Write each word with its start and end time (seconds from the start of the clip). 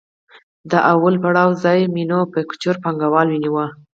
د 0.69 0.71
لومړي 0.85 1.17
پړاو 1.23 1.49
ځای 1.63 1.79
مینوفکچور 1.95 2.75
پانګوالي 2.83 3.35
ونیو 3.37 3.59